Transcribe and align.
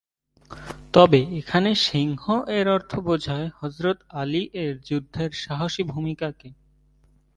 তবে 0.93 1.19
এখানে 1.39 1.69
"সিংহ" 1.85 2.23
এর 2.57 2.67
অর্থ 2.67 2.91
বোষায় 2.99 3.47
হযরত 3.59 3.97
আলী 4.21 4.43
এর 4.63 4.73
যুদ্ধের 4.87 5.31
সাহসী 5.43 5.83
ভূমিকাকে। 5.83 6.49